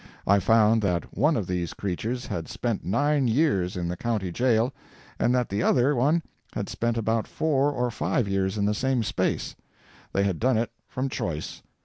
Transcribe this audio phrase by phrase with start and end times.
[0.25, 4.73] I found that one of these creatures had spent nine years in the county jail,
[5.19, 9.03] and that the other one had spent about four or five years in the same
[9.03, 9.55] place.
[10.11, 11.61] They had done it from choice.